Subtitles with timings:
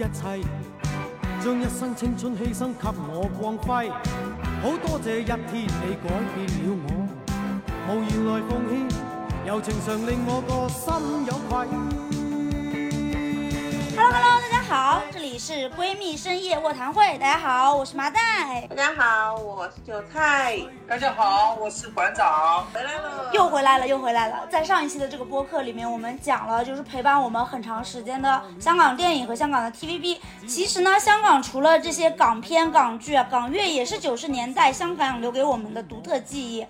[0.00, 0.40] 一切，
[1.44, 3.90] 将一生青春牺牲给我光辉。
[4.62, 6.88] 好多谢一天你改变了我，
[7.86, 8.72] 无言来奉献，
[9.46, 10.88] 柔情常令我个心
[11.26, 11.68] 有愧。
[13.94, 15.02] Hello Hello，大家好，
[15.40, 17.16] 是闺蜜深夜卧谈会。
[17.16, 18.20] 大家好，我是麻袋，
[18.68, 22.62] 大家好，我是韭菜，大家好，我是馆长。
[22.74, 24.46] 回来了，又回来了，又回来了。
[24.50, 30.18] 在上一期的这个播客里面，我们讲了就是陪伴我们很长时间的香港电影和香港的 TVB。
[30.46, 36.66] 其实呢，香港除了这些港片、港剧啊，港乐也是九十年代香港留给我们的独特记忆。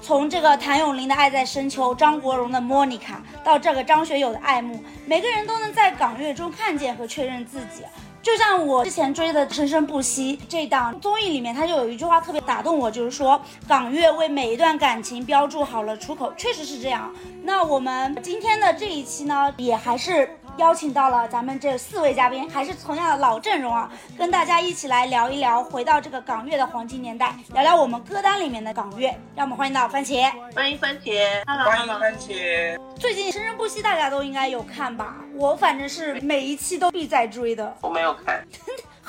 [0.00, 4.76] 从这个谭咏麟的《爱在深秋》，张国荣的《莫妮卡》，到这个张学友的《爱慕》，
[5.06, 7.82] 每个人都能在港乐中看见和确认自己。
[8.22, 17.12] 就像我之前追的《生生不息》这档综艺里面，他就有一句话特别打动我，就是说港乐为每一段感情标注好了出口，确实是这样。
[17.42, 20.38] 那我们今天的这一期呢，也还是。
[20.58, 29.14] 邀请到了咱们这四位嘉宾，还是同样的老阵容啊，跟大家一起来聊一聊，回到这个港乐的黄金年代，聊聊我们歌单里面的港乐。
[29.34, 32.78] 让我们欢迎到番茄，欢迎番茄，Hello，欢迎番茄。
[32.96, 35.16] 最近《生生不息》大家都应该有看吧？
[35.34, 37.74] 我反正是每一期都必在追的。
[37.80, 38.46] 我没有看，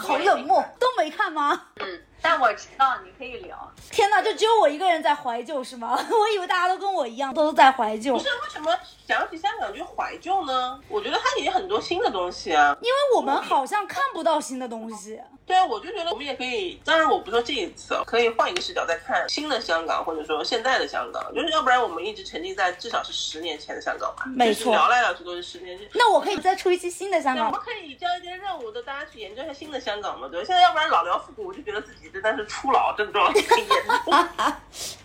[0.04, 1.68] 好冷漠，都没看吗？
[1.80, 3.72] 嗯，但我知道你可以聊。
[3.90, 5.98] 天哪，就只有我一个人在怀旧是吗？
[6.12, 8.14] 我以为大家都跟我一样，都在怀旧。
[8.14, 10.80] 不是为什么想起香港就怀旧呢？
[10.90, 12.76] 我觉得它也有很多新的东西啊。
[12.82, 15.22] 因为我们好像看不到新的东西。
[15.46, 24.24] 对啊，我就觉得我们也可以，当然我不说这一次，可以换一个视角再看新的香港，或者说现在的香港，就是要不然我们一直沉浸在至少是十年前的香港吧。
[24.28, 25.88] 没错，聊来聊去都是十年前。
[25.94, 27.48] 那我可以再出一期新的香港。
[27.48, 30.46] 我们可以交一些任务，的大家去研究一下新的香港嘛，对吧？
[30.46, 33.68] 现在要不然老聊复古，我就觉得自己真的是初老症状很严
[34.06, 34.14] 重。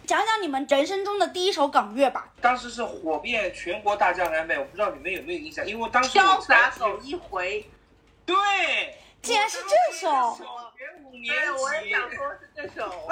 [0.06, 2.32] 讲讲你们人生中的第一首港乐吧。
[2.40, 7.68] 当时是火遍全国大江南北，我不知道你们有没有印象，因为当时潇洒走一回，
[8.24, 8.34] 对，
[9.22, 10.08] 竟然是这首。
[10.08, 10.36] 小
[10.76, 13.10] 学五年级，我也想说是这首。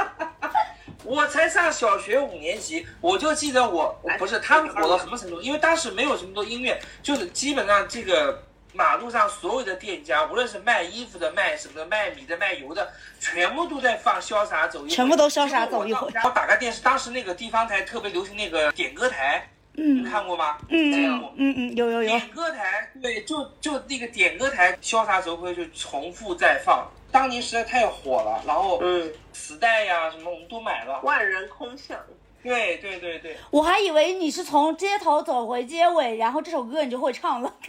[1.04, 8.42] 我才上小学五年级，我就记得我不是他火到什么程度，因为当时没有什么多音乐，就是基本上这个。
[8.72, 16.06] 马路上所有的店家，无论是卖衣服的、卖什么的、卖米的、卖油的，全部都在放《潇洒走一回》，全部都潇洒走一回。
[16.22, 20.58] 我打开电视，当时那个地方台特别流行那个点歌台，嗯，你看过吗？
[20.68, 22.08] 嗯嗯嗯嗯，有有有。
[22.08, 28.42] 点歌台，对，就就那个点歌台，《潇洒走一回》就重复再放，当年实在太火了。
[28.46, 31.00] 然后，嗯，磁带呀什么我们都买了。
[31.02, 31.98] 万人空巷。
[32.42, 33.36] 对对对对。
[33.50, 37.52] 我还以为你是从街头走回街尾，然后这首歌你就会唱了。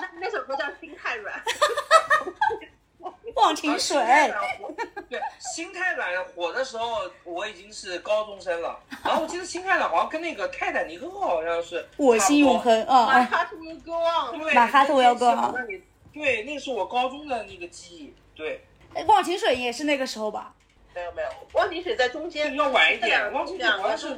[0.00, 1.34] 那那首歌叫《心太软》
[3.36, 3.96] 忘情水。
[5.10, 8.78] 对，心太软火的时候，我已经是高中生了。
[9.04, 11.86] 然后我记得心太软好像跟那个泰坦尼克号好像是。
[11.96, 13.20] 我心永恒啊。
[13.30, 14.38] Heart will go on。
[14.40, 15.82] 对，My heart will go on。
[16.12, 18.14] 对，那是我高中的那个记忆。
[18.34, 18.64] 对。
[19.06, 20.54] 忘情水也是那个时候吧？
[20.94, 22.54] 没有没有，忘情水在中间。
[22.54, 24.16] 要晚一点，忘情水好像是。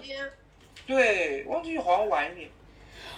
[0.87, 2.51] 对，忘情水好像晚一点。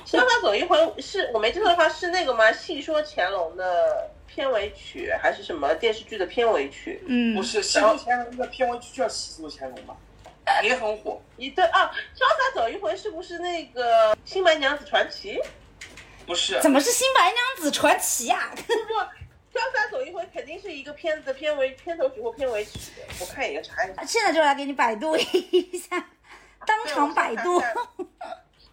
[0.06, 2.50] 潇洒走一回是我没记错的话是那个吗？
[2.52, 7.02] 戏说乾隆的片尾曲还是什么电视剧的片尾曲？
[7.06, 9.96] 嗯，不是，戏说乾隆的片尾曲叫《戏说乾隆》吧？
[10.62, 11.20] 也很火。
[11.36, 15.34] 一对啊，潇洒走一回是不是那个《新白娘子传奇》？
[16.26, 16.58] 不是。
[16.62, 18.50] 怎么是《新白娘子传奇》呀？
[18.56, 22.78] 不不，潇洒走一回肯定是一个片子的片尾片头曲或片尾曲。
[23.20, 24.02] 我看一眼查一下。
[24.06, 26.02] 现在就来给你百度一下，
[26.66, 27.62] 当场百度。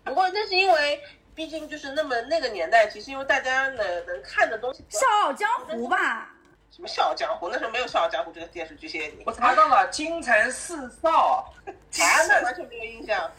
[0.05, 1.01] 不过那是因为。
[1.35, 6.29] 毕竟就是那么那个年代，其实因为大家能能看的东西，《笑傲江湖》吧？
[6.71, 7.47] 什么《笑傲江湖》？
[7.51, 9.23] 那时候没有《笑傲江湖》这个电视剧，谢谢你。
[9.25, 13.29] 我查到了《京城四少》，啊，那完全没有印象。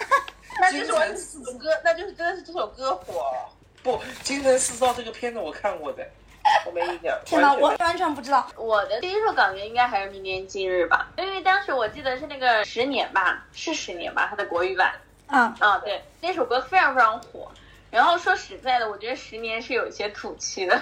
[0.61, 3.33] 那就是完全是歌，那就是真的是这首歌火。
[3.83, 6.07] 不，《京城四少》这个片子我看过的，
[6.67, 7.19] 我没印象。
[7.25, 8.47] 天哪，我完全不知道。
[8.57, 14.93] 我的第一首港乐应该还是《明年今日》吧，因为当时我记得是那个十年吧，是十年吧，它的国语版。
[15.29, 17.51] 嗯啊，对，那首歌非常非常火。
[17.91, 20.81] 然后说实在的，我觉得十年是有一些土气的。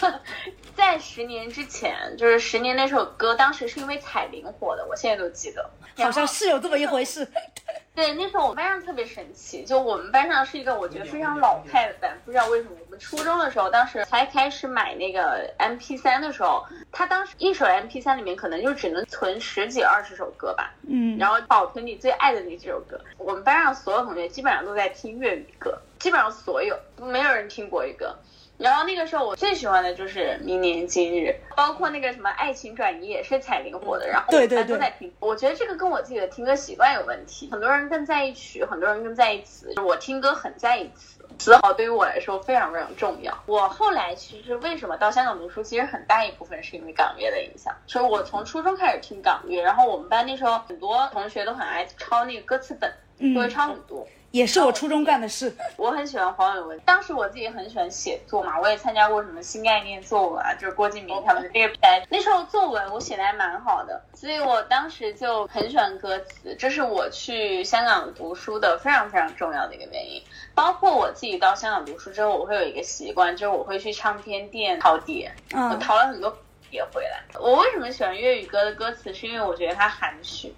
[0.74, 5.70] 在十年之前，就是十年那首歌，当时是因为彩铃火的，我现在都记得。
[5.96, 7.26] 好像是有这么一回事。
[8.00, 12.70] 对，那时候我们班上特别神奇，就我们班上是一个我觉得非常老派的班，不知道为什么。
[12.86, 20.72] 我们初中的时候，当时才开始买那个 M P 三的时候，他当时一首 M P 三里面可能就只能存十几二十首歌吧。
[20.88, 21.18] 嗯。
[21.18, 22.98] 然后保存你最爱的那几首歌。
[23.18, 28.16] 我们班上所有同学基本上都在听粤语歌，基本上所有没有人听国语歌。
[28.60, 35.10] 然后那个时候我最喜欢的就是《明年今日》，包括那个什么《爱情转移》也是彩铃火的，然后我们班都在听。
[35.18, 41.18] 我觉得这个跟我自己的听歌习惯有问题，很多人更在意曲，很多人更在意词，我听歌很在意词。
[41.38, 43.32] 词好对于我来说非常非常重要。
[43.46, 47.74] 我后来其实为什么到香港读书，其实很大一部分是因为港乐的影响。
[47.86, 52.92] 所以我从初中开始听港乐，然后我们班那时候很多同学都很爱抄那个歌词本，
[53.34, 54.06] 会抄很多。
[54.30, 55.52] 也是我初中干的事。
[55.76, 61.74] 我很喜欢黄伟文，当时我自己很喜欢写作嘛，我也参加过什么新概念作文啊，就是郭敬明他们的这个。
[62.08, 70.22] 那时候作文我写的还蛮好的，所以我当时就很喜欢歌词，这是我去香港读书的非常非常重要的一个原因。
[70.54, 76.36] 包括我自己到香港读书之后，我会有一个习惯，就是我会去唱片店淘碟，我嗯淘了很多
[76.70, 77.20] 碟回来。
[77.40, 79.12] 我为什么喜欢粤语歌的歌词？
[79.12, 80.54] 是因为我觉得它含蓄，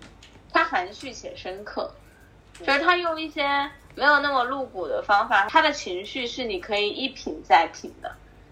[0.52, 1.90] 它含蓄且深刻。
[2.66, 8.10] 就是他用一些没有那么露骨的方法，他的情绪是你可以一品再品的。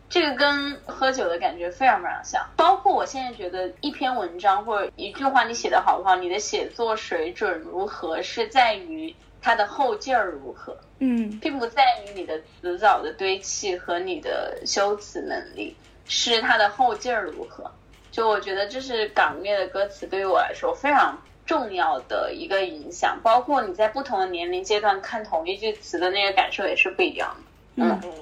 [0.08, 2.44] 这个跟喝酒的感觉非常非常像。
[2.56, 15.76] 包括我现在觉得一篇文章或者一句话你写的好不好，你的写作水准如何，是在于它的后劲儿如何，嗯并不在于你的词藻的堆砌和你的修辞能力，
[16.06, 17.70] 是它的后劲儿如何。
[18.10, 21.16] 就我觉得这是港乐的歌词对于我来说非常
[21.50, 27.28] 重要的一个影响，包括你在不同的年龄阶段看同一句词的那个感受也是不一样
[27.76, 27.82] 的。
[27.82, 28.12] 嗯，嗯，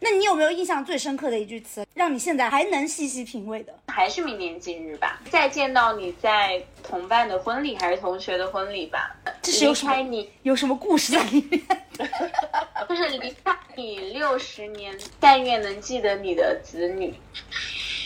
[0.00, 3.72] 那你有没有印象最深刻的一句词，让你现在还能细细品味的？
[3.88, 11.62] 还是明年今日吧，再见到你在同伴的婚礼还是同学的婚礼吧，离这是有什么开你有什么故事在里面？
[12.86, 17.14] 就是离开你六十年，但愿能记得你的子女。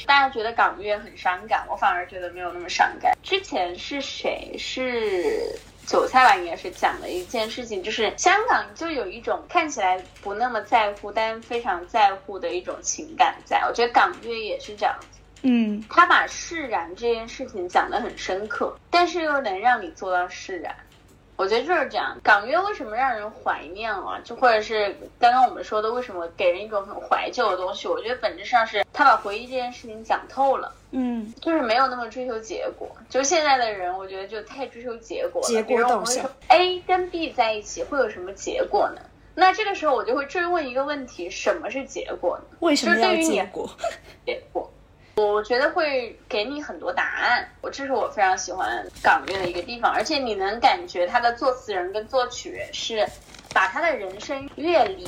[0.09, 3.13] 大家觉得港乐很伤感，我反而觉得没有那么伤感。
[3.23, 5.55] 之前是谁是
[5.87, 6.35] 韭菜吧？
[6.35, 13.63] 应该是讲了一件事情，就是香港就有一种看起来不那么在乎，但非常在乎的一种情感在。
[13.69, 15.07] 我觉得港乐也是这样子。
[15.43, 20.75] 嗯他把释然这件事情讲得很深刻，但是又能让你做到释然。
[21.39, 22.19] 我觉得就是这样。
[22.23, 24.21] 港乐为什么让人怀念啊？
[24.25, 27.87] 就或者是刚刚我们说的，为什么给人一种很怀旧的东西？
[27.87, 32.89] 我觉得本质上是他把回忆这件事情讲透了，嗯就是没有那么追求结果。
[33.09, 35.47] 就现在的人，我觉得就太追求结果了。
[35.47, 39.01] 结果导向会说 A 跟 B 在一起会有什么结果呢？
[39.37, 42.57] 那这个时候我就会追问一个问题：什么是结果呢？
[42.59, 43.71] 为什么要 结果？
[44.27, 44.69] 结果。
[45.19, 53.05] 我觉得会给你很多答案，我这是我非常喜欢港乐的一个地方，而且你能感觉他的作词人跟作曲是
[53.53, 55.05] 把他的人生阅历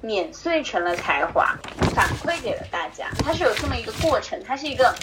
[0.00, 1.54] 碾碎成了才华，
[1.94, 4.94] 反馈给了大家，它是有这么一个过程，它是一个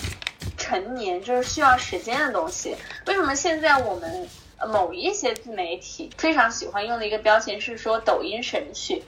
[0.58, 2.76] 成年就是需要时间的东西。
[3.06, 4.28] 为什么现在我们
[4.70, 9.04] 某一些自媒体非常喜欢用的一个标签是说抖音神曲？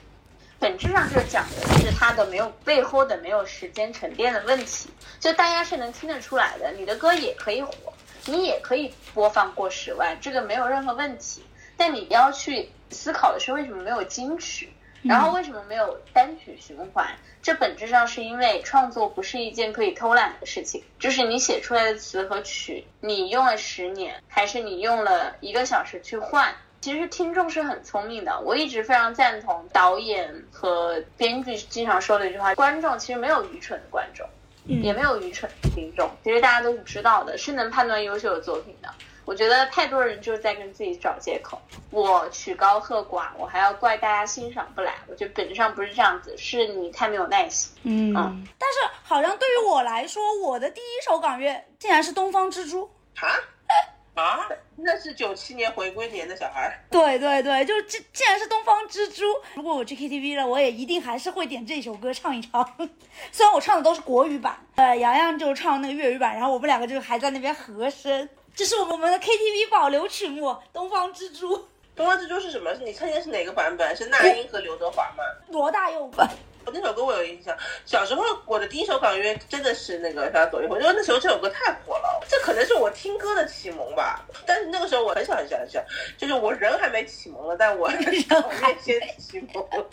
[0.59, 4.89] 本质上就是讲的是它的没有背后的没有时间沉淀的问题，
[5.19, 6.71] 就大家是能听得出来的。
[6.73, 7.71] 你的歌也可以火，
[8.25, 11.43] 你也可以播放过十万，这个没有任何问题。
[11.77, 14.69] 但你要去思考的是为什么没有金曲，
[15.01, 17.07] 然后为什么没有单曲循环？
[17.41, 26.53] 这本质上是因为创作不是一件可以偷懒的事情，就是你写出来的词和曲，你用了十年，还是你用了一个小时去换？
[26.81, 34.27] 其实听众是很聪明的，我一直非常赞同导演和编剧经常说的一句话：观众其实没有愚蠢的观众，
[34.65, 38.89] 也没有愚蠢的听众，其实大家都是知道的，是能判断优秀的作品的。
[39.25, 41.61] 我觉得太多人就是在跟自己找借口，
[41.91, 44.95] 我曲高和寡，我还要怪大家欣赏不来。
[45.07, 47.71] 我觉得本质上不是这样子，是你太没有耐心。
[47.83, 52.85] 嗯嗯但是好像对于我来说，我的第一首港乐竟然是《东方之珠》。
[53.23, 53.29] 啊，
[54.19, 59.23] 啊，那是九七年回归年的小孩儿， 对对对，就这既然是东方之珠，
[59.55, 62.63] 如果我去 KTV 了，我也一定还是会点这首歌唱一唱。
[63.31, 68.27] 虽然我唱的都是国语版，呃，洋洋就唱那个粤语版，然后我们两个就还在那边和声。
[68.55, 71.57] 这是我们的 KTV 保留曲目《东方之珠》，
[71.95, 72.73] 东方之珠是什么？
[72.83, 73.95] 你看见是哪个版本？
[73.95, 75.23] 是那英和刘德华吗？
[75.49, 76.29] 罗大佑版。
[76.73, 84.25] 那首歌我有印象，小时候我的第一首港乐真的是那个啥左一回，因为那时候这首歌太火了，这可能是我听歌的启蒙吧。
[84.45, 85.83] 但是那个时候我很小很小很小，
[86.17, 88.11] 就是我人还没启蒙了，但我港乐
[88.81, 89.89] 先启蒙了，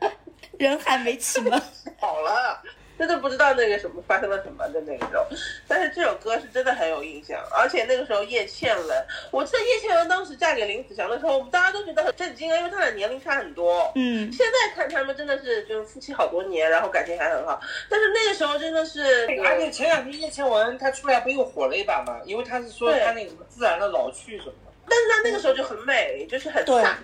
[0.58, 1.60] 人还没启蒙，
[1.98, 2.62] 好了。
[3.02, 5.26] 真的不知道那个什么发生了什么的那种，
[5.66, 13.90] 但是这首歌是真的很有印象，而且那个时候叶倩文，我记得叶倩文当时嫁给林子祥的时候，我们大家都觉得很震惊啊，因为他俩年龄差很多。
[13.96, 22.20] 嗯，现在看他们真的是就是夫妻好多年，然后感情还很好，但是那个时候真的是，而且前两天叶倩文她出来不又火了一把嘛？
[22.24, 24.72] 因为她是说对她那个什么自然的老去什么的。
[24.88, 26.94] 但是她那个时候就很美，就是很对飒。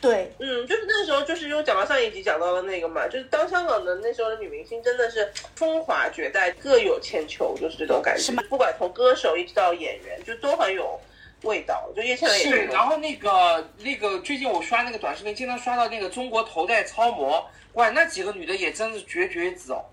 [0.00, 8.42] 对，嗯，就是那时候，就是因为讲到上一集讲到了那个嘛，就是当香港的那时候的女明星真的是风华绝代，各有千秋，就是这种感觉是吗。
[8.48, 10.98] 不管从歌手一直到演员，就都很有
[11.42, 12.66] 味道，就叶倩文也对，是。
[12.68, 19.84] 然后那个那个最近我刷那个短视频，经常刷到那个中国头戴超模，哇，那几个女的也真是绝绝子哦，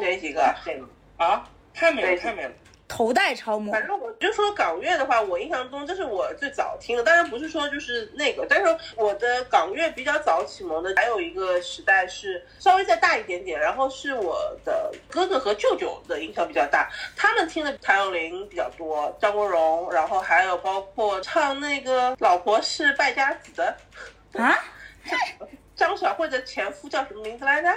[0.00, 0.54] 哪几个啊？
[0.64, 2.52] 这个啊，太美了，太美了。
[2.90, 23.76] 头戴超模，反正我就说港乐的话，我印象中这是我最早听的，当然不是说就是那个，但是我的港乐比较早启蒙的，还有一个时代是稍微再大一点点，然后是我的哥哥和舅舅的影响比较大，他们听的谭咏麟比较多，张国荣，然后还有包括唱那个《老婆是败家子》的
[24.42, 24.58] 啊，
[25.76, 27.72] 张小慧的前夫叫什么名字来着？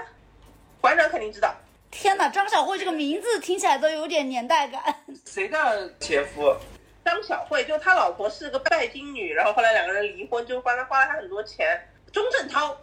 [0.82, 1.54] 馆长肯定知道。
[1.94, 4.84] 天哪，张小慧这个名字听起来都有点年代感。
[5.26, 6.54] 谁的前夫？
[7.06, 11.80] 张小慧，就他老婆是个拜金女，然后后来两个人离婚，就帮他花了他很多钱。
[12.12, 12.76] 钟镇涛，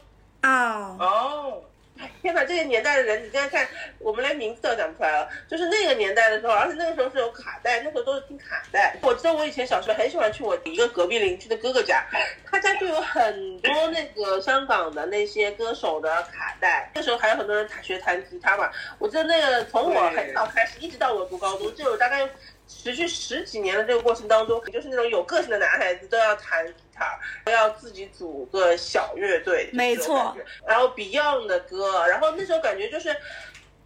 [0.42, 1.62] 啊，哦，
[2.22, 3.66] 天哪，这个年代的人，你现在看，
[3.98, 5.28] 我们连名字都讲不出来了。
[5.48, 8.96] 就是那个年代的时候，而且那个时候是有卡带，那时候都是听卡带。
[9.02, 12.04] 我记得我以前小时候很喜欢去我一个隔壁邻居的哥哥家，
[12.44, 16.90] 他家就有很多那个香港的那些歌手的卡带。
[16.94, 18.70] 那时候还有很多人学弹吉他嘛。
[18.98, 22.28] 我记得那个从我很早开始，一直到我读高中，就有大概
[22.72, 30.36] 持续十几年的这个过程当中，就是那种有个性的男孩子都要弹吉他，都要自己组个小乐队，就是没错。
[30.64, 33.14] 然后 Beyond 的歌，然后那时候感觉就是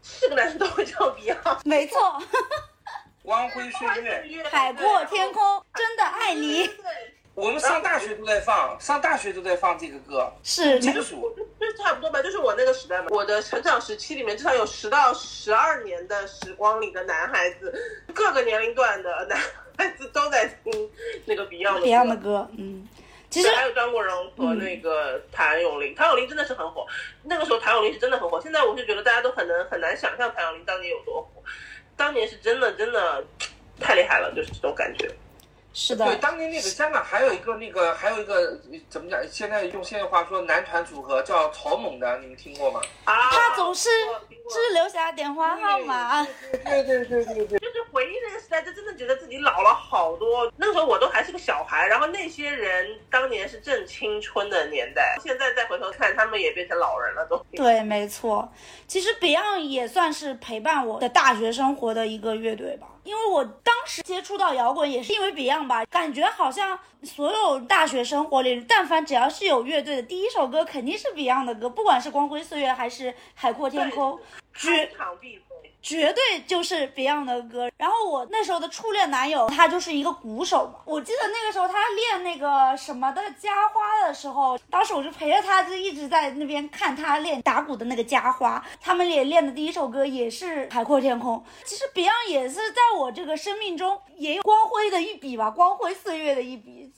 [0.03, 1.61] 是个男生都会唱 Beyond。
[1.65, 2.23] 没错，
[3.23, 11.35] 光辉岁月，海阔天空，真的爱你，对，我们上大学都在放， 上大学都在放这个歌，是金属。
[11.59, 13.07] 就差不多吧，就是我那个时代嘛。
[13.11, 17.75] 我的成长时期里面，至少有十到十二年的时光里的男孩子，
[18.13, 19.39] 各个年龄段的男
[19.77, 20.91] 孩子都在听
[21.25, 22.87] 那个 Beyond Beyond 的歌，嗯，
[23.31, 26.87] 其实，还有张国荣和那个谭咏麟，谭咏麟真的是很火。
[27.23, 31.43] 那个时候谭咏麟是真的很火，现在我是觉得大家都很能很难想象谭咏麟当年有多火。
[31.97, 33.25] 当年是真的真的
[33.81, 35.11] 太厉害了，就是这种感觉。
[35.77, 38.57] 是的对，，当年那个香港还有一个那个还有一个
[38.89, 39.21] 怎么讲？
[39.29, 42.81] 现在用现在话说，男团组合叫草蜢的，你们听过吗？
[43.05, 43.91] 啊，他总是
[44.49, 46.25] 只留下电话号码。
[46.65, 47.59] 对对对对对。
[47.59, 50.49] 就是回忆那个时代，就真的觉得自己老了好多。
[50.57, 57.37] 那个时候我都还是个小孩，然后那些人当年是正青春的年代，现在再回头看，他们也变成老人了都。
[57.51, 58.49] 对，没错。
[58.87, 74.19] 其实 Beyond 也算是陪伴我的大学生活的一个乐队吧，因为我当时接触到摇滚也是因为 Beyond 吧，感觉好像所有大学生活里，但凡只要是有乐队的，第一首歌肯定是 Beyond 的歌，不管是光辉岁月还是海阔天空，
[74.55, 75.54] 绝开场必备。
[75.85, 77.71] 绝对就是 Beyond 的歌。
[77.77, 80.81] 然后我那时候的初恋男友，他就是一个鼓手嘛。
[80.87, 88.65] 我记得那个时候他练那个什么的家花的时候，当时我就陪着他，就一直在那边看他练打鼓的那个家花。
[88.81, 91.37] 他们也练的第一首歌也是《海阔天空》。
[91.67, 96.91] 其实 Beyond 也是在我这个生命中也有光辉的一笔吧，光辉岁月的一笔。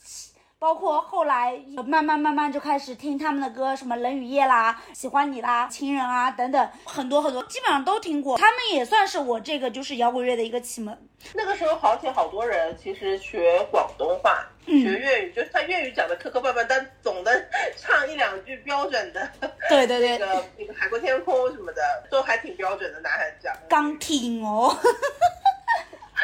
[0.59, 8.39] 包括后来慢慢慢慢就开始听他们的歌，什么冷雨夜啦、喜欢你啦、情人啊等等，很多很多，基本上都听过。
[8.39, 10.97] 他们也算是我这个就是摇滚乐的一个启蒙。
[11.35, 19.31] 那个时候，好且好多人其实学广东话、嗯学粤语，就是他粤语讲的磕磕绊绊，但总的唱一两句标准的。
[19.69, 23.61] 对对对， 那个那个海阔天空什么的，都还挺标准的，男孩子讲的。
[23.69, 24.75] 刚听哦。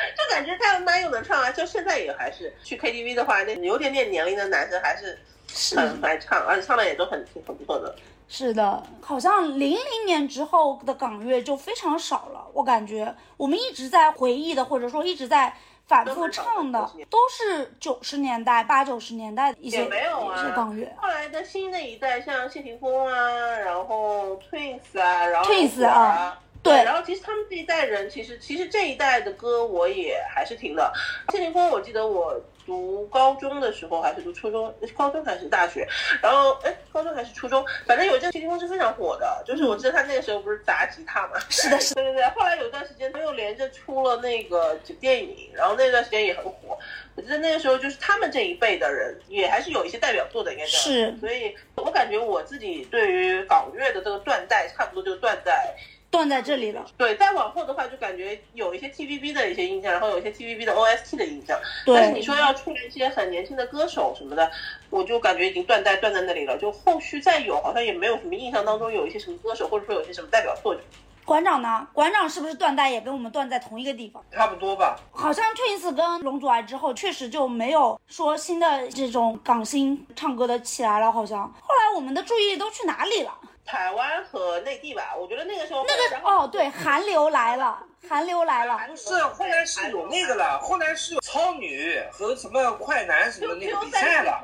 [0.17, 5.19] 就感觉他们蛮有能唱啊，就现在也还是去 KTV 的话，那有点点年龄的男生还是
[5.49, 7.95] 是很爱唱，而且唱的也都很挺很不错的。
[8.29, 12.47] 是的，好像零零年之后的港乐就非常少了。
[12.55, 15.55] 我感觉我们一直在回忆的，或者说一直在
[15.87, 20.91] 反复唱的，都是九十年代、八九十年代的一些没有啊一些港乐。
[20.97, 30.93] 后来的新的一代，像谢霆锋啊，然后 Twins 啊，然后 Twins 啊对然后其实他们这一代人，其实其实这一代的歌我也还是听的。
[31.33, 35.87] 谢霆锋，我记得我读高中的时候还是读初中，高中还是大学，
[36.23, 46.79] 然后哎，高中还是初中，反正有一阵谢霆锋是非常火的，就是我记得他那个时候不是砸吉他嘛，是的，是的，对对对，后来有一段时间他又连着出了那个电影，然后那段时间也很火。
[47.17, 55.75] 我记得那个时候就是他们这一辈的人，也还是有一些代表作的，应该这样是所以我感觉我自己对于港乐的这个断代，差不多就断在
[56.13, 56.85] 断在这里了。
[56.99, 61.59] 对，再往后的话就感觉有一些 TVB 的一些印象，然后有一些 TVB 的 OST 的印象。
[61.87, 64.49] 但是你，说要出来一些很年轻的歌手什么的，
[64.91, 66.59] 我就感觉已经断代断在那里了。
[66.59, 70.77] 就后续再有，好像也没有什么印象当中有一些什么歌手，或者说有一些什么代表作。
[71.25, 71.89] 馆长呢？
[71.95, 74.23] 馆长是不是断代也跟我们断在同一个地方？
[74.31, 75.01] 差不多吧。
[75.13, 81.11] 好像 Twins 跟龙祖儿之后，确实就没有说新的这种港星唱歌的起来了。
[81.11, 83.33] 好像后来我们的注意力都去哪里了？
[83.65, 87.79] 台湾和内地吧，我觉得那个时候那个哦，对，韩流来了，
[88.09, 88.79] 韩流来了。
[88.89, 94.41] 不是，后来是有那个了，后来是有超女和什么快男什么那个比赛了。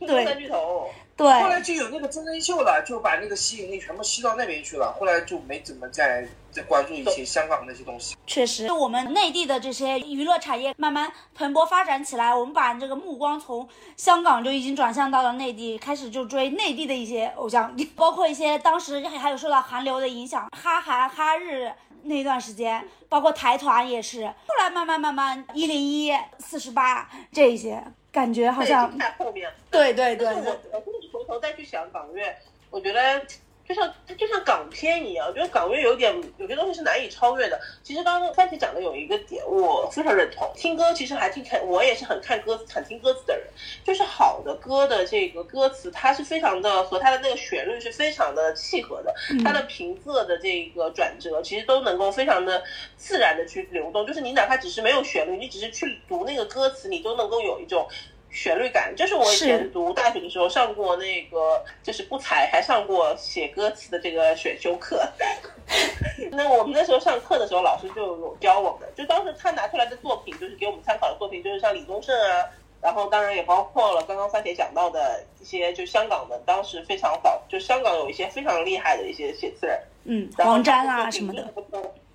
[0.00, 0.90] 对，三巨头。
[1.16, 4.92] 对，后来就有那个真人秀了，就把那个吸引力全部吸到那边去了。
[4.98, 8.16] 后来就没怎么再再关注一些香港那些东西。
[8.26, 24.26] 确实，我们内地的这些娱乐产业慢慢蓬勃发展起来，我们把这个目光从香港就已经转向到了内地，开始就追内地的一些偶像，包括一些当时还有受到韩流的影响，哈韩、哈日那段时间，包括台团也是。
[24.26, 27.82] 后来慢慢慢慢，一零一、四十八这些。
[28.12, 30.28] 感觉好像太后面，对对对。
[30.28, 32.32] 我我回头再去想港乐，
[32.70, 33.20] 我觉得
[33.66, 37.58] 就像它就像港片一样，我觉得港乐有点有些东西是难以超越的。
[37.82, 40.50] 其实刚刚番茄讲的有一个点，我非常认同。
[40.54, 43.46] 听歌其实还挺看，我也是很看歌词、很听歌词的人。
[43.82, 52.62] 就是好的歌的这个歌词，它是非常的和它的那个旋律是非常的契合的，它的平仄的这个转折其实都能够非常的
[52.96, 54.06] 自然的去流动。
[54.06, 57.88] 就是你哪怕只是没有旋律，你只是去读那个歌词，你都能够有一种。
[58.34, 65.00] 旋律感，就是我以前读大学的时候上过那个，就是不才还上过写歌词的这个选修课。
[66.32, 72.44] 那我们那时候上课的时候，老师就有教我们，就当时他拿出来的作品，就是给我们参考的作品，就是像李宗盛啊，
[72.82, 81.42] 然后当然也包括了刚刚番茄讲到的一些，就香港的当时非常早，就香港有一些非常厉害的一些写词人，嗯，黄沾啊什么的，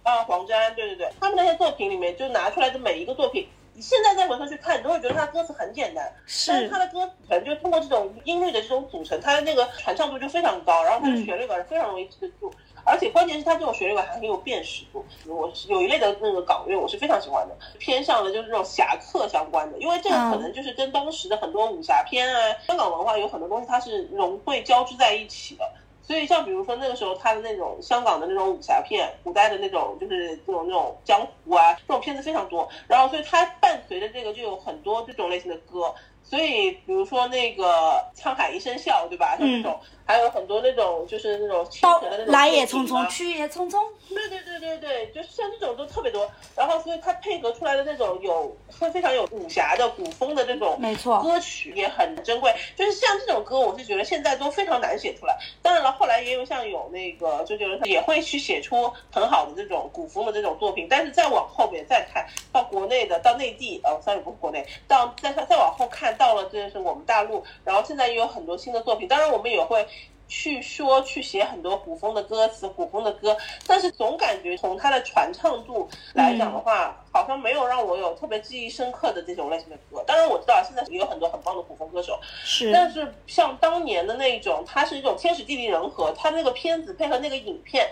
[0.04, 3.48] 啊，黄沾，对对对，他们那些作品里面就拿出来的每一个作品。
[3.82, 6.14] 现在再回头去看，你都会觉得他歌词很简单，
[6.48, 12.52] 但是他的歌可能就通过这种音律的这种组成，他的那个传唱度就非常高，然后他的旋律感非常容易记得住，
[12.84, 15.06] 而且关键是它这种旋律感还很有辨识度。
[15.28, 25.64] 我有一类的那个港乐，我是非常喜欢的，偏向的就是这种侠客相关的，因为这个可能就是跟当时的很多武侠片啊，香港文化有很多东西它是融汇交织在一起的。
[26.10, 32.68] 所以，像比如说那个时候他的那种香港的那种武侠片，古代的那种就是这种那种江湖啊，这种片子非常多。
[32.88, 35.94] 然后，所以他伴随着这个就有很多这种类型的歌。
[36.24, 37.64] 所以，比如说那个
[38.16, 39.36] 《沧海一声笑》，对吧？
[39.38, 39.80] 像这种。
[40.10, 43.78] 还有很多那种，就是那种刀来也匆匆，去也匆匆。
[44.10, 46.28] 对对对对对，就是像这种都特别多。
[46.56, 52.52] 然后，所以它配合出来的那种有会非常有武侠的古风的这种，没错，歌曲也很珍贵。
[52.76, 55.38] 就是像这种歌，我是觉得现在都非常难写出来。
[55.62, 60.88] 当然了，后来也有像有那个周杰伦也会去写出很好的这种古风的这种作品。
[60.90, 69.08] 但是再往后面再看到国内的，到内地，呃，sorry 不是国内，到再再往后看到了这是我们大陆，然后现在也有很多新的作品。
[69.08, 69.88] 当然，我们也会。
[70.32, 80.04] 去说去写很多古风的歌词，古风的歌，但是总感觉从它的传唱度来讲的话，好像没有让我有特别记忆深刻的这种类型的歌。
[80.06, 87.90] 当然我知道现在也有很多很棒的古风歌手，是，但是像当年的那种，它是一种天时地利人和，它那个片子配合那个影片，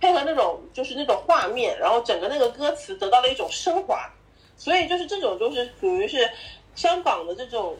[0.00, 4.08] 配合那种就是那种画面，然后整个那个歌词得到了一种升华，
[4.56, 6.30] 所以就是这种就是属于是
[6.80, 7.76] 香港的这种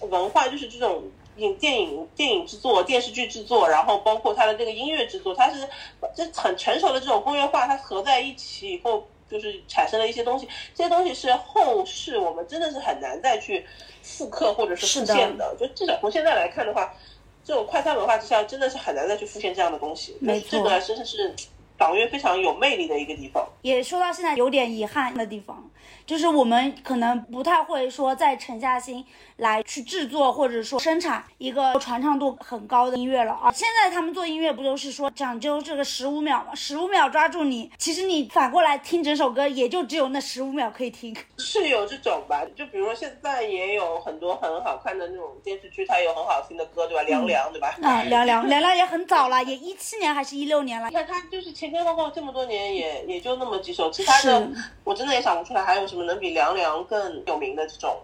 [0.00, 1.02] 文化，就是这种。
[1.38, 5.66] 影电影、电影制作、电视剧制作，然后包括它的这个音乐制作，它是
[6.14, 10.46] 这很成熟的这种工业化，它合在一起以后，就是产生了一些东西。
[10.74, 13.64] 这些东西是后世我们真的是很难再去
[14.02, 15.56] 复刻或者是复现的。
[15.58, 16.94] 就至少从现在来看的话，
[17.42, 20.14] 这种快餐文化之下，真的是很难再去复现这样的东西。
[20.20, 21.34] 没错，这个真的是
[21.82, 23.44] 港乐非常有魅力的一个地方。
[23.62, 25.68] 也说到现在有点遗憾的地方。
[26.04, 29.04] 就是我们可能不太会说再沉下心
[29.36, 33.52] 来去制作或者说生产一个传唱度很高的音乐了啊！
[33.52, 36.54] 现在他们做音乐不都是说讲究这个十五秒吗？
[36.54, 41.16] 十五秒抓住你，其实你反过来听整首歌也就只有那十五秒可以听。
[41.38, 42.44] 是有这种吧？
[42.56, 47.02] 就比如说现在也有很多很好看的那种电视剧，它有很好听的歌，对吧？
[47.02, 47.76] 凉凉，对吧？
[47.82, 50.88] 啊，凉凉，凉凉也很早了，也一七年还是一六年了。
[50.88, 54.48] 你看它就是前前后后这么多年，也也就那么几首，其他的
[54.84, 57.96] 我真的也想不出来还有什么能比凉凉更有名的这种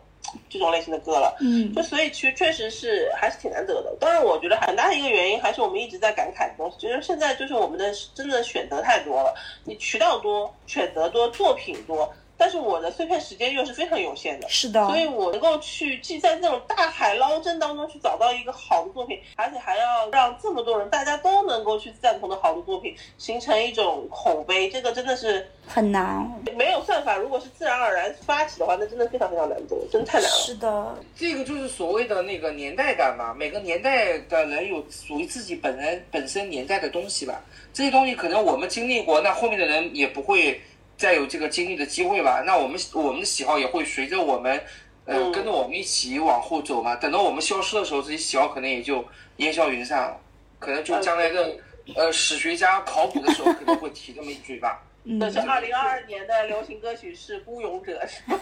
[0.50, 3.96] 这种类型的歌了，嗯，就所以其实确实是还是挺难得的。
[4.00, 14.48] 当然，我觉得很大的一个原因还是我们一直在感慨的东西，就是现在就是我们的真的选择太多了，你渠道多，选择多，作品多，但是我的碎片时间又是非常有限的。
[14.48, 26.26] 是的，所以我能够去既在这种大海捞针当中去找到一个好的作品，而且还要让这么多人大家都能够去赞同的好的作品，形成一种口碑，这个真的是很难。
[26.56, 30.36] 没有算法，如果是自然而然发起的话，那真的非常非常难做，真的太难了。
[30.36, 37.42] 是的，这个就是所谓的那个年代感嘛，每个年代的人有属于自己本人本身年代的东西吧。
[37.72, 40.60] 这些东西可能我们经历过，那后面的人也不会
[40.98, 42.42] 再有这个经历的机会吧。
[42.44, 44.60] 那我们我们的喜好也会随着我们，
[45.06, 46.94] 呃，嗯跟着我们一起往后走嘛。
[46.96, 49.02] 等到我们消失的时候，这些喜好可能也就
[49.36, 50.20] 烟消云散了，
[50.58, 51.56] 可能就将来的
[51.94, 54.82] 呃史学家考古的时候可能会提这么一句吧。
[55.10, 58.38] 嗯这，是二零二二年的流行歌曲是《孤勇者》，是吧？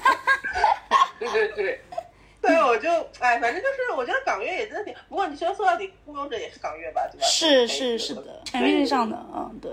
[1.21, 1.81] 对对对，
[2.43, 2.91] 对， 我就
[3.21, 7.27] 哎，反正就是我觉得港乐也真的挺，不过你说说到底，《孤勇者》也是港乐吧，对吧？
[7.27, 9.71] 是是是的，陈奕迅上的，嗯，对。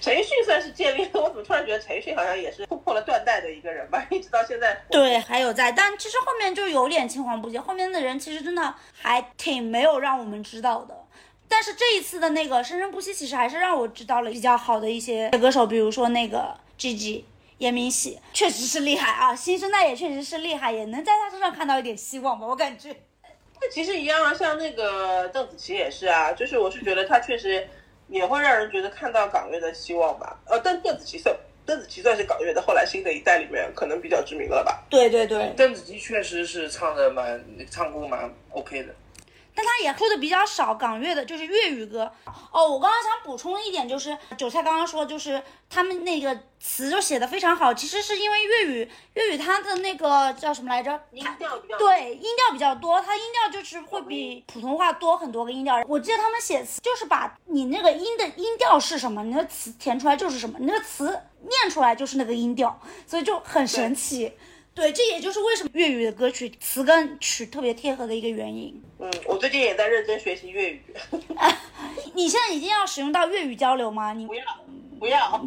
[0.00, 4.82] 陈奕迅算是建立了， 我怎么突然觉得陈奕迅好像也是突破了断代的一个人吧， 一直到现在。
[4.90, 10.94] 对，还有在，但其实后面就有点青黄不接，后面的人其实真的还挺没有让我们知道的。
[11.48, 17.22] 但是这一次的那个生生不息，其实还是让我知道了比较好的一些歌手，比如说那个 Gigi
[17.58, 22.94] 严明喜，确实是厉害啊，新生代也确实是厉害，也能在他身上看到一点希望吧，我感觉。
[23.60, 27.68] 那其实一样啊，像那个邓紫棋也是啊，就是我是觉得她确实
[28.08, 30.38] 也会让人觉得看到港乐的希望吧。
[30.46, 31.34] 呃，但邓紫棋算
[31.66, 34.84] 邓紫棋算是港乐的后来新的一代里面可能比较知名了吧。
[34.90, 38.94] 对对对，邓紫棋确实是唱的蛮唱功蛮 OK 的。
[39.54, 42.10] 但他也出的比较少港乐的，就是粤语歌。
[42.50, 45.40] 哦，我刚刚想补充一点，就是韭菜刚刚说，就是
[45.70, 50.90] 他们那个词就写的非常好，其实是因为粤语，粤语它的那个叫什么来着？
[51.12, 55.82] 音调比较对，音调比较多，它音调就是会比普通话多很多个音调。
[55.86, 61.06] 我记得他们写词就是把你那个音的音调是什么，你的词填出来就是什么，你那个词
[61.40, 64.24] 念出来就是那个音调，所以就很神奇。
[64.26, 64.38] 对，
[64.74, 68.82] 这也就是为什么粤语的歌曲词跟曲特别贴合的一个原因。
[68.98, 70.82] 嗯，我最近也在认真学习粤语。
[72.14, 74.12] 你现在已经要使用到粤语交流吗？
[74.12, 74.44] 你不要，
[74.98, 75.40] 不要，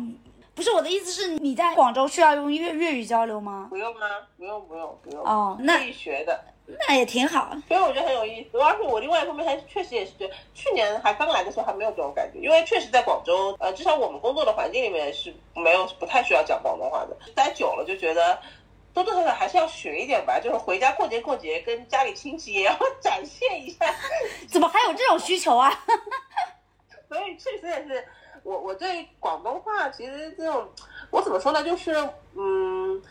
[0.55, 3.67] 不是我的意思是你在广州需要用粤粤语交流吗？
[3.69, 4.07] 不用吗？
[4.37, 5.23] 不用，不用，不用。
[5.23, 6.39] 哦，那可以学的。
[6.87, 7.55] 那也挺好。
[7.65, 18.37] 所以我觉得很有意思，而且我另外一方面还确实也是觉得，去年还刚来的时候还没有这种感觉，因为确实在广州，呃，至少我们工作的环境里面是没有不太需要讲广东话的，待久了就觉得
[19.03, 23.85] 多多少少还是要学一点吧，就是回家过节过节跟家里亲戚也要 展现一下，
[24.49, 25.71] 怎么还有这种需求啊？
[27.07, 28.05] 所以确实也是
[28.43, 30.67] 我我对广东话其实这种
[31.09, 31.93] 我怎么说呢，就是
[32.35, 33.01] 嗯。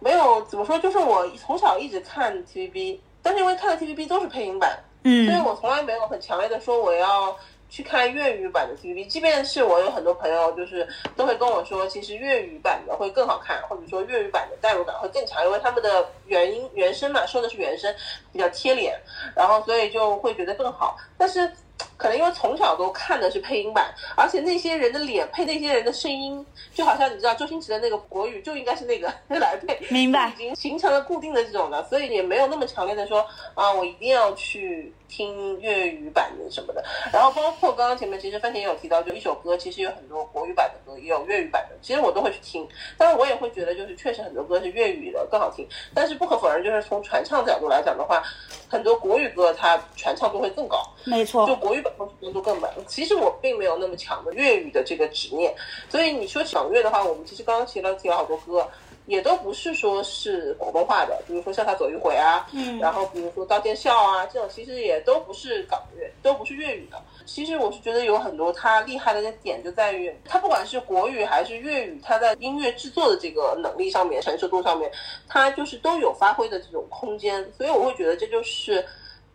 [0.00, 7.36] 没有怎么说，就是我从小一直看 TVB，但是因为看的 TVB 都是配音版，所以嗯我从来没有很强烈的说我要
[7.72, 17.90] 去看粤语版的 TVB，即便是我有很多朋友就是都会跟我说，其实粤语版的会更好看，或者说粤语版的代入感会更强，因为他们的原音原声嘛，说的是原声，
[18.30, 19.00] 比较贴脸，
[19.34, 20.98] 然后所以就会觉得更好。
[21.16, 21.50] 但是
[21.96, 36.84] 可能因为从小都看的是配音版，而且那些人的脸配那些人的声音，就好像你知道周星驰的那个国语就应该是那个 来配，明白已经形成了固定的这种的，所以也没有那么强烈的说啊，我一定要去听粤语版的什么的。
[37.12, 42.66] 然后包括刚刚前面其实番茄也有提到，就一首歌其实有很多国语版的歌，也有粤语版的，其实我都会去听。
[42.96, 45.66] 但是我也会觉得，就是确实很多歌是粤语的更好听。
[45.94, 48.22] 但是不可否认，就是从传唱角度来讲的话，
[48.68, 50.82] 很多国语歌它传唱度会更高。
[51.04, 52.70] 没错就，国语版会程度更满。
[52.86, 55.54] 其实我并没有那么强的粤语的这个执念，
[55.88, 58.68] 所以你说起港乐的话，我们其实刚刚提了提了好多歌，
[59.06, 67.02] 也都不是说是广东话的，比如说《向他走一回》啊，嗯然后比如说《刀剑笑》啊，这种其实也都不是港乐，都不是粤语的。
[67.24, 74.90] 其实我是觉得有很多它厉害的点就在于，它不管是国语还是粤语，它在音乐制作的这个能力上面、成熟度上面，
[75.28, 77.48] 它就是都有发挥的这种空间。
[77.56, 78.84] 所以我会觉得这就是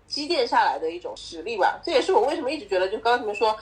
[0.07, 1.79] 积淀下来的一种实力吧。
[1.83, 3.55] 这也是我为什么一直觉得，就刚刚你们说，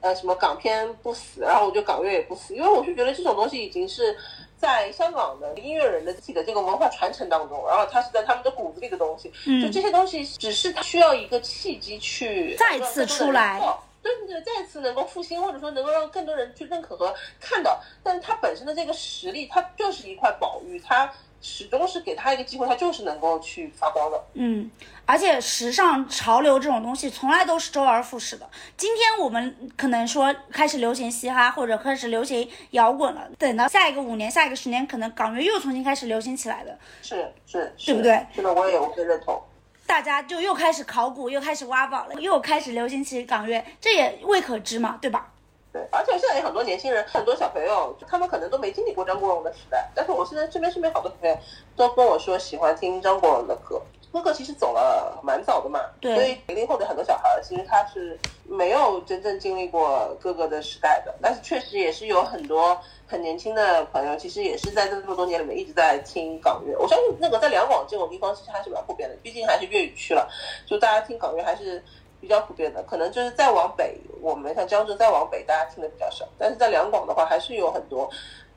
[0.00, 4.16] 呃，什么港片不死，然后我就港乐也不死，因为我是觉得这种东西已经是
[4.56, 9.30] 在香港的音乐人的自己的这个文化传承当中，然后它是在他们的骨子里的东西。
[9.60, 13.60] 就这些东西，只是它需要一个契机去再次出来。
[14.02, 21.08] 对对对，再次能够复兴，或者说能够让更多人去认可和看到，但是它本身的这个实力，它就是一块宝玉，它
[21.42, 24.24] 始终是给他一个机会，他就是能够去发光的。
[24.34, 24.70] 嗯，
[25.04, 28.48] 而且时尚潮流这种东西从来都是周而复始的。
[28.76, 38.26] 今天我们可能说开始流行嘻哈或者开始流行摇滚了，等到下一个五年、下一个十年，可能港乐又重新开始流行起来的，是是，是对不对？
[38.32, 39.42] 是的，我也我也认同。
[39.84, 45.28] 大家就又开始考古，又开始挖宝了，又开始流行起港乐，这也未可知嘛，对吧？
[45.72, 49.88] 对，而且现在有很多年轻人，很多小朋友，他们可能都没经历过张国荣的时代。
[49.94, 51.36] 但是我现在这边身边好多朋友
[51.74, 53.80] 都跟我说喜欢听张国荣的歌。
[54.12, 61.14] 哥哥其实走了蛮早的嘛，对所以零零后的很多小孩其实他是没有真正经历过哥哥的时代的。
[61.22, 66.78] 但是确实也是有很多很年轻的朋友，其实也是在这么多年里面一直在听港乐。
[66.78, 70.28] 我相信那个在两广这种地方其实还是蛮普遍的，毕竟还是粤语区了，
[70.66, 71.82] 就大家听港乐还是。
[72.22, 76.24] 比较普遍的，可能就是再往北，我们像江浙再往北，大家听的比较少。
[76.38, 78.08] 但是在两广的话，还是有很多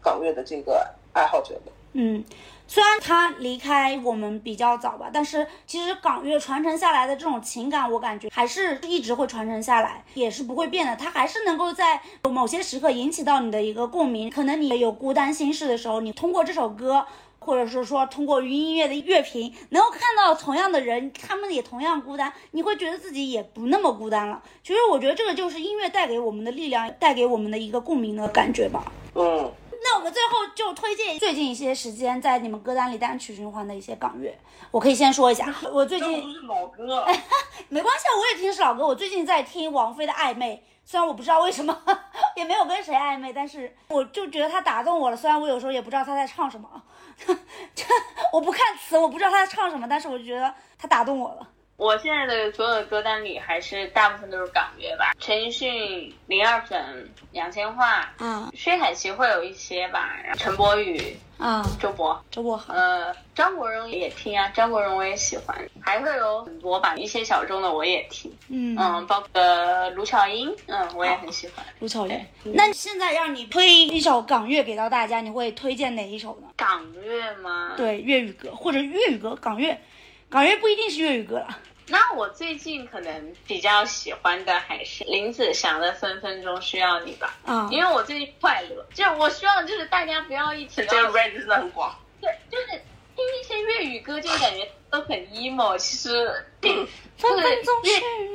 [0.04, 1.72] 港乐的这个爱好者的。
[1.94, 2.24] 嗯，
[2.68, 10.96] 虽然他离开我们比较早吧，但是其实港乐传承下来的这种情感，我感觉还是一直会传承下来，也是不会变的。
[10.96, 14.30] 它还是能够在某些时刻引起到你的一个共鸣。
[14.30, 17.04] 可能你有孤单心事的时候，你通过这首歌。
[17.46, 24.42] 或者是说，通过云音乐的乐评，能够看到同样的人，他们也同样孤单，你会觉得自己也不那么孤单了。
[24.64, 28.92] 其实我觉得这个就是音乐带给我们的力量，带给我们的一个共鸣的感觉吧。
[29.14, 29.52] 嗯，
[29.84, 34.36] 那我们最后就推荐最近一些时间在你们歌单里单曲循环的一些港乐，
[34.72, 37.06] 我可以先说一下，我最近都是老歌，
[37.70, 38.86] 没关系，啊，我也听是老歌。
[38.86, 41.78] 我最近在听王菲的《暧昧》，虽然我不知道为什么，
[42.36, 45.16] 也没有跟谁暧昧，但是我就觉得她打动我了。
[45.16, 46.68] 虽然我有时候也不知道她在唱什么，
[47.74, 47.86] 这
[48.34, 51.50] 我不看词，我不知道他在唱什么，但是我就觉得他打动我了。
[51.78, 71.66] 我现在的所有的歌单里，还是大部分都是港乐吧，陈奕迅、林二粉、杨千嬅，嗯薛凯琪会有一些吧，然后陈柏宇、啊，周博，周柏豪，呃，张国荣也听啊，张国荣我也喜欢，还会有很多吧，一些小众的我也听，嗯嗯，包括卢巧音，嗯，我也很喜欢。
[71.80, 72.18] 卢巧音。
[72.46, 76.48] 那现在让你推一首港乐给到大家，你会推荐哪一首呢？
[76.56, 79.78] 港乐吗？，对，粤语歌或者粤语歌，港乐，
[80.36, 81.60] 港乐不一定是粤语歌了。
[81.88, 91.96] 那我最近可能比较喜欢的还是林子祥的《分分钟需要你》吧，啊，因为我最近快乐，就是我希望就是大家不要一提到这个 range 真的很广。
[92.20, 92.68] 对，就是
[93.16, 95.78] 听一些粤语歌，就感觉都很 emo。
[95.78, 96.86] 其实并
[97.18, 97.92] 这个分分钟粤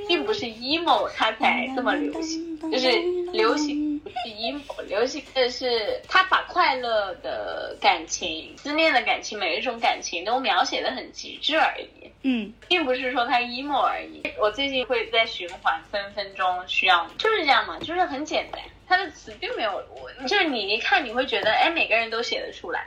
[0.08, 2.88] 并不是 emo 它才这么流行，就是
[3.32, 12.10] 流行不是 emo，流行的是他把快乐的感情、思念的感情，每一种感情都描写的很极致而已。
[12.22, 14.22] 嗯并不是说他 emo 而已。
[14.38, 22.86] 我最近会在循环《分分钟需要你》，就是这样嘛，就是很简单，他的词并没有我，就是你一看你会觉得，哎，每个人都写得出来，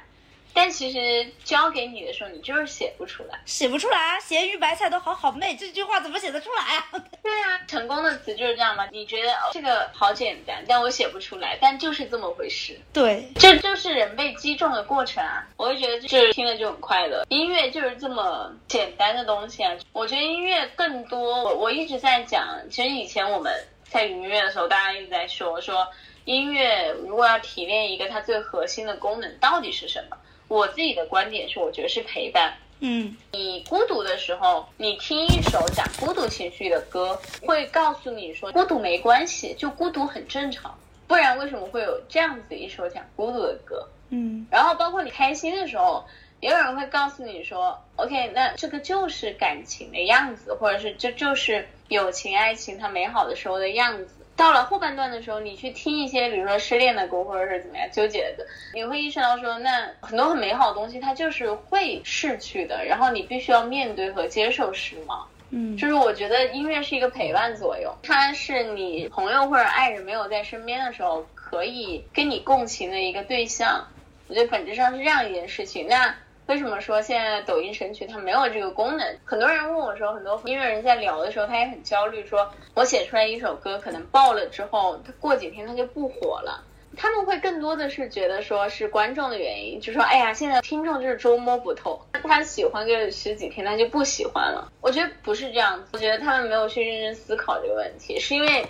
[0.54, 3.40] 但其实交给你的时候，你就是写不出来。
[3.46, 6.86] 写不出来啊，咸鱼白菜都好好妹，这句话怎么写得出来啊？
[7.24, 8.88] 对啊，成功的词就是这样嘛。
[8.92, 12.80] 你觉得、哦、这个好简单，但我写不出来，但就是这么回事。
[12.94, 15.48] 对，这就是人被击中的过程啊！
[15.58, 17.26] 我会觉得就是听了就很快乐。
[17.30, 19.76] 音乐就是这么简单的东西啊！
[19.92, 23.52] 我觉得音乐更多，我我一直在讲，其实以前我们
[23.90, 25.88] 在云音乐的时候，大家一直在说说
[26.26, 30.18] 音乐如果要提炼一个它最核心的功能到底是什么？
[30.54, 32.54] 我自己的观点是，我觉得是陪伴。
[32.80, 40.78] 嗯你孤独的时候，你听一首讲孤独情绪的歌，会告诉你说孤独没关系，就孤独很正常。
[41.08, 43.88] 不然为什么会有这样子一首讲孤独的歌？
[44.10, 46.06] 嗯然后包括你开心的时候，
[46.40, 54.14] 也有人会告诉你说，OK，那这个就是感情的样子，或者是这就是友情、爱情它美好的时候的样子。
[54.36, 65.28] 到了后半段的时候，你去听一些，比如说失恋的歌，或者是怎么样纠结的，你会意识到说，那很多很美好的东西它就是会逝去的，然后你必须要面对和接受失望。
[65.56, 73.88] 嗯就是我觉得音乐是一个陪伴作用，它是你朋友或者爱人没有在身边的时候，可以跟你共情的一个对象。
[74.28, 75.86] 我觉得本质上是这样一件事情。
[75.88, 76.16] 那
[76.48, 79.18] 为什么说现在抖音神曲它没有这个功能？
[79.24, 86.64] 很多人问我说，很多音乐人在聊的时候，他也很焦虑，说我写出来一首歌，可能爆了之后，他过几天他就不火了。
[86.96, 94.72] 他们会更多的是觉得说是观众的原因，就说哎呀，现在听众就是捉摸不透，他喜欢个十几天，他就不喜欢了。
[94.80, 98.64] 我觉得不是这样子，我觉得他们没有去认真思考这个问题，是因为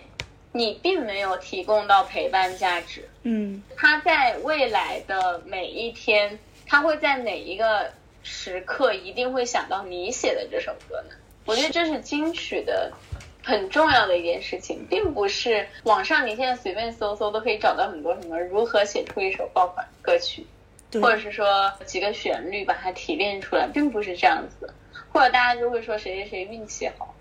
[0.53, 3.03] 你并没有提供到陪伴价值。
[3.23, 6.39] 嗯他在未来的每一天，
[6.73, 7.91] 他会在哪一个
[8.23, 11.15] 时刻一定会想到你写的这首歌呢？
[11.45, 12.91] 我觉得这是金曲的
[13.43, 20.47] 很重要的一件事情，并不是网上你现在随便搜搜都可以找到很多什么如何写出一首爆款歌曲，
[20.93, 24.73] 或者是说几个旋律把它提炼出来，并不是这样子的。
[25.11, 27.13] 或者大家就会说谁谁谁运气好，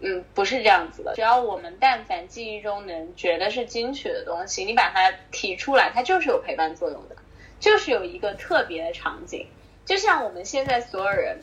[0.00, 1.14] 嗯，不是这样子的。
[1.14, 7.14] 只要我们但凡记忆中能觉得是金曲的东西，你把它提出来，它就是有陪伴作用的，
[7.62, 9.46] 就是有一个特别的场景。
[9.86, 11.38] 就像我们现在所有人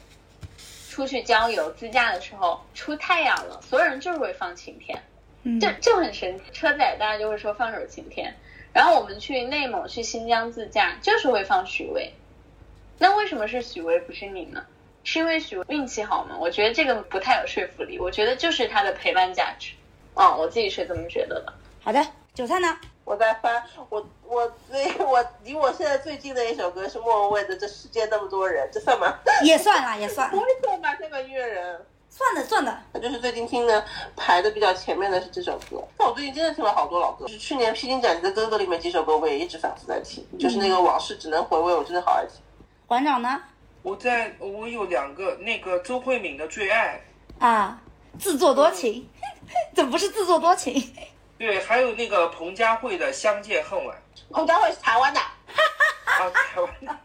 [0.89, 5.01] 出去郊游自驾的时候，出太阳了，所有人就是会放晴天。
[5.43, 6.43] 嗯就就很神奇。
[6.51, 8.35] 车载大家就会说放首晴天，
[8.73, 12.11] 然后我们去内蒙、去新疆自驾，就是会放许巍。
[12.97, 14.65] 那为什么是许巍不是你呢？
[15.05, 16.35] 是因为许巍运气好吗？
[16.37, 17.97] 我觉得这个不太有说服力。
[17.97, 19.71] 我觉得就是他的陪伴价值。
[20.15, 21.53] 哦，我自己是这么觉得的。
[21.81, 22.77] 好的，韭菜呢？
[23.09, 29.17] 我在翻，我我最我离我现在最近的一首歌是莫文蔚的《这世界那么多人》，这算吗？
[29.43, 31.83] 也算啦，也算不，会算吧，这个音乐人。
[32.07, 32.79] 算的算的。
[32.93, 33.83] 那就是最近听的
[34.15, 35.83] 排的比较前面的是这首歌。
[35.97, 42.35] 但我最近真的听了好多老歌，就是去年《披荆斩棘的哥哥》里面几首歌，我也一直反复在听，就是那个往事只能回味，我真的好爱听。
[42.85, 43.41] 馆长呢？
[43.81, 47.01] 我在我有两个那个周慧敏的最爱，
[47.39, 47.81] 啊，
[48.19, 49.09] 自作多情，
[49.73, 50.93] 怎么不是自作多情？
[51.39, 53.97] 对，还有那个彭佳慧的相见恨晚。
[54.29, 56.99] 彭佳慧是台湾的，啊，台湾的，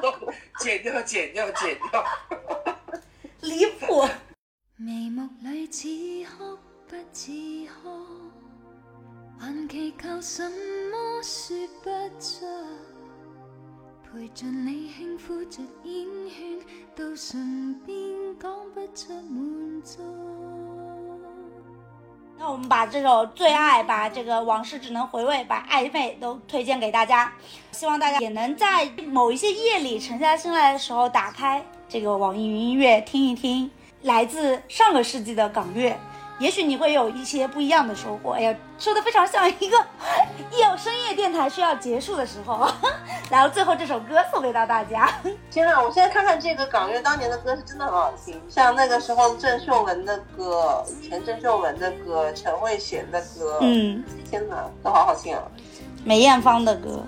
[0.60, 2.06] 剪掉，剪掉，剪掉。
[3.42, 4.08] 离谱。
[4.76, 5.88] 眉目里似
[6.38, 7.32] 哭不似
[7.82, 8.30] 哭，
[9.40, 12.46] 还祈求什么说不出，
[14.04, 16.60] 陪着你轻呼着烟圈，
[16.94, 20.45] 到唇边讲不出满足。
[22.48, 27.32] 我们把这首最爱，把这个往事只能回味，把暧昧都推荐给大家，
[27.72, 33.68] 希望大家也能在某一些夜里沉下心来的时候，打开这个网易云音乐听一听
[34.02, 35.98] 来自上个世纪的港乐，
[36.38, 38.32] 也许你会有一些不一样的收获。
[38.32, 39.76] 哎呀，说的非常像一个
[40.52, 42.68] 夜深夜电台需要结束的时候，
[43.30, 45.10] 然后最后这首歌送给到大家。
[45.50, 55.42] 天呐，我现在看看这个港乐当年的歌是真的很好听，像那个时候郑秀文的歌，以前郑秀文的歌，陈慧娴的歌，，嗯，天呐，都好好听啊。
[56.04, 57.02] 梅艳芳的歌，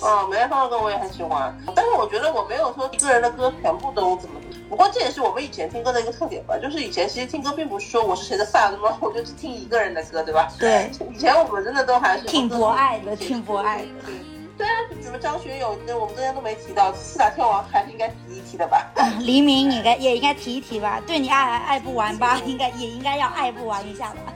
[0.00, 4.38] 哦，梅艳芳的歌我也很喜欢，但是我觉得我没有说一个人的歌全部都怎么。
[4.68, 10.48] 不过这也是我们以前听歌的一个特点吧，就是以前其实听歌并不是说我是谁的 fan，那么我就只听一个人的歌，对吧？
[10.58, 13.86] 对，以前我们真的都还是挺博爱的，挺博爱的。
[14.58, 18.90] 对啊，什么张学友，那我们之前都没提到，四大天王还是应该提一提的吧？
[19.20, 24.32] 黎明应该也应该提一提吧，对你爱还爱不完吧，应该也应该要爱不完一下吧。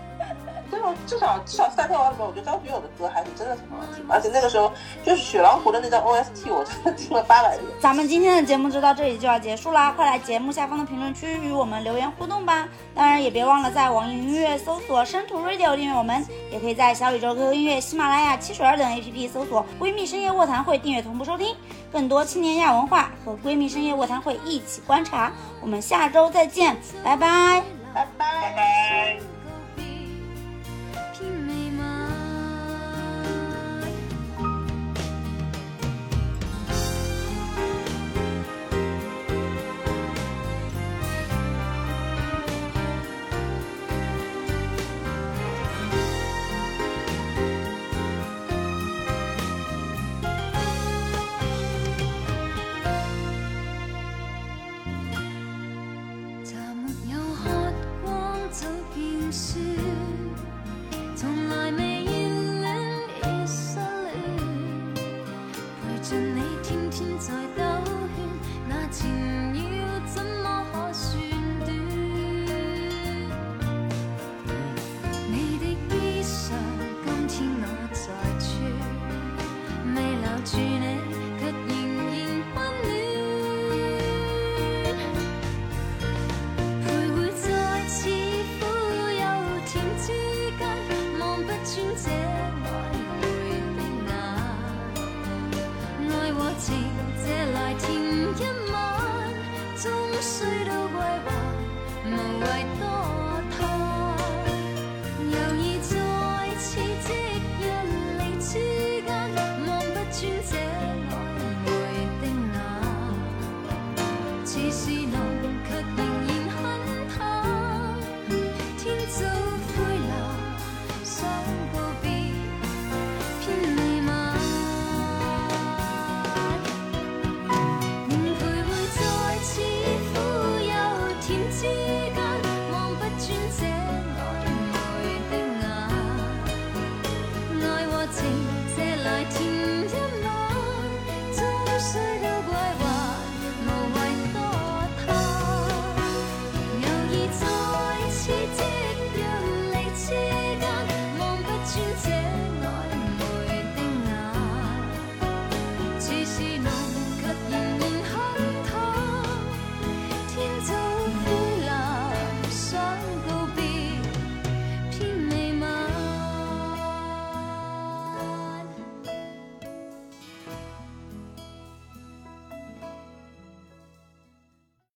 [1.07, 4.73] 至少至少四大天王里面，我觉得张学友的歌还是真的挺好听，而且那个时候
[5.05, 7.63] 就是雪狼湖的那张 OST，我真的听了八百遍。
[7.81, 12.69] 咱们今天的节目就到这里就要结束啦，快来节目下方的评论区与我们留言互动吧！
[12.95, 21.55] 当然也别忘了在网易云音乐搜索“深图 radio” 订阅我们，也可以在小宇宙、QQ 音乐、喜马拉雅、七水二等 APP 搜索“闺蜜深夜卧谈会”订阅同步收听，
[21.93, 25.33] 更多青年亚文化和闺蜜深夜卧谈会一起观察。
[25.61, 27.63] 我们下周再见拜拜，
[27.95, 29.30] 拜拜。